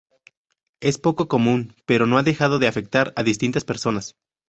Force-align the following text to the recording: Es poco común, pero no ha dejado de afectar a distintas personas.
Es 0.79 0.97
poco 0.97 1.27
común, 1.27 1.75
pero 1.85 2.07
no 2.07 2.17
ha 2.17 2.23
dejado 2.23 2.57
de 2.57 2.65
afectar 2.65 3.13
a 3.15 3.21
distintas 3.21 3.63
personas. 3.65 4.15